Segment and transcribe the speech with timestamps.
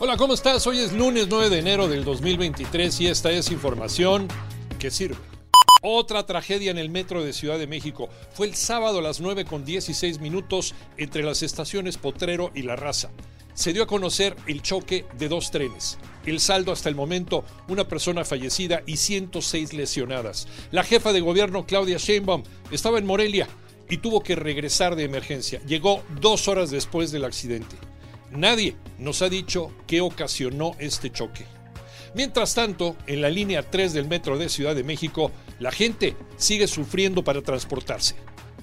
[0.00, 0.66] Hola, ¿cómo estás?
[0.66, 4.26] Hoy es lunes 9 de enero del 2023 y esta es información
[4.80, 5.14] que sirve.
[5.82, 8.08] Otra tragedia en el metro de Ciudad de México.
[8.32, 12.74] Fue el sábado a las 9 con 16 minutos entre las estaciones Potrero y La
[12.74, 13.10] Raza.
[13.54, 15.96] Se dio a conocer el choque de dos trenes.
[16.26, 20.48] El saldo hasta el momento, una persona fallecida y 106 lesionadas.
[20.72, 22.42] La jefa de gobierno, Claudia Sheinbaum,
[22.72, 23.46] estaba en Morelia
[23.88, 25.60] y tuvo que regresar de emergencia.
[25.66, 27.76] Llegó dos horas después del accidente.
[28.30, 31.46] Nadie nos ha dicho qué ocasionó este choque.
[32.14, 36.66] Mientras tanto, en la línea 3 del metro de Ciudad de México, la gente sigue
[36.66, 38.14] sufriendo para transportarse.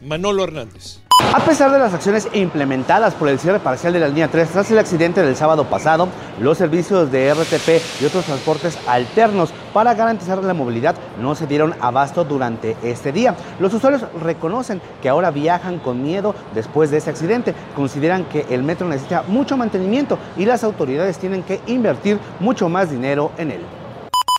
[0.00, 1.00] Manolo Hernández.
[1.34, 4.70] A pesar de las acciones implementadas por el cierre parcial de la línea 3 tras
[4.70, 6.08] el accidente del sábado pasado,
[6.40, 11.74] los servicios de RTP y otros transportes alternos para garantizar la movilidad no se dieron
[11.80, 13.34] abasto durante este día.
[13.58, 17.54] Los usuarios reconocen que ahora viajan con miedo después de ese accidente.
[17.74, 22.90] Consideran que el metro necesita mucho mantenimiento y las autoridades tienen que invertir mucho más
[22.90, 23.77] dinero en él.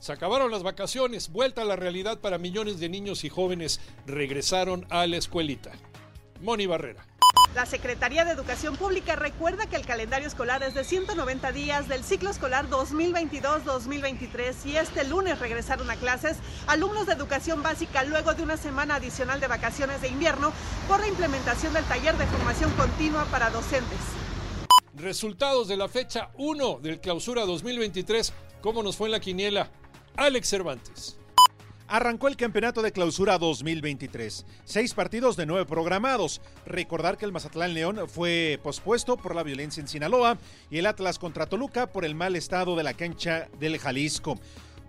[0.09, 4.88] Se acabaron las vacaciones, vuelta a la realidad para millones de niños y jóvenes regresaron
[4.90, 5.70] a la escuelita.
[6.41, 7.05] Moni Barrera.
[7.54, 12.04] La Secretaría de Educación Pública recuerda que el calendario escolar es de 190 días del
[12.04, 18.41] ciclo escolar 2022-2023 y este lunes regresaron a clases alumnos de educación básica luego de
[18.41, 20.54] una semana adicional de vacaciones de invierno
[20.87, 23.99] por la implementación del taller de formación continua para docentes.
[24.96, 28.34] Resultados de la fecha 1 del clausura 2023.
[28.62, 29.70] ¿Cómo nos fue en la quiniela?
[30.20, 31.17] Alex Cervantes.
[31.87, 34.45] Arrancó el campeonato de clausura 2023.
[34.65, 36.41] Seis partidos de nueve programados.
[36.65, 40.37] Recordar que el Mazatlán León fue pospuesto por la violencia en Sinaloa
[40.70, 44.37] y el Atlas contra Toluca por el mal estado de la cancha del Jalisco.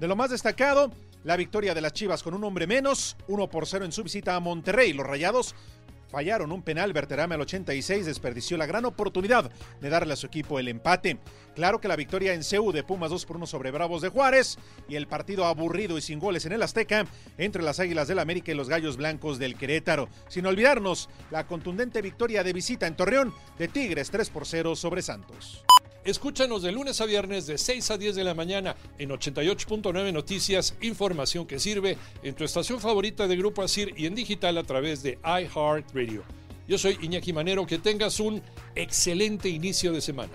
[0.00, 0.90] De lo más destacado,
[1.22, 4.34] la victoria de las Chivas con un hombre menos, uno por cero en su visita
[4.34, 4.92] a Monterrey.
[4.92, 5.54] Los Rayados
[6.10, 10.58] fallaron un penal, Berterame al 86 desperdició la gran oportunidad de darle a su equipo
[10.58, 11.18] el empate.
[11.54, 14.58] Claro que la victoria en CEU de Pumas 2 por 1 sobre Bravos de Juárez
[14.88, 17.06] y el partido aburrido y sin goles en el Azteca
[17.38, 20.08] entre las Águilas del América y los Gallos Blancos del Querétaro.
[20.28, 25.02] Sin olvidarnos la contundente victoria de visita en Torreón de Tigres 3 por 0 sobre
[25.02, 25.64] Santos.
[26.02, 30.74] Escúchanos de lunes a viernes de 6 a 10 de la mañana en 88.9 Noticias,
[30.80, 35.02] información que sirve en tu estación favorita de Grupo Asir y en digital a través
[35.02, 36.22] de iHeartRadio.
[36.66, 38.40] Yo soy Iñaki Manero, que tengas un
[38.74, 40.32] excelente inicio de semana.